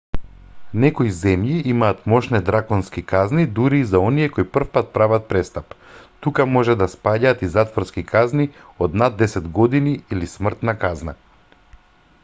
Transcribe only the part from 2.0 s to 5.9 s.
мошне драконски казни дури и за оние кои првпат прават престап